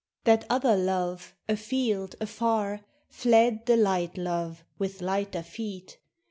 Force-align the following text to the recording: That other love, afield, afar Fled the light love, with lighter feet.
That 0.23 0.45
other 0.49 0.75
love, 0.75 1.35
afield, 1.47 2.15
afar 2.19 2.81
Fled 3.07 3.67
the 3.67 3.77
light 3.77 4.17
love, 4.17 4.63
with 4.79 4.99
lighter 4.99 5.43
feet. 5.43 5.99